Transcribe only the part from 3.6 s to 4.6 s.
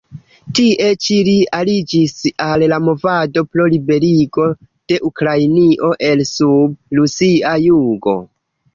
liberigo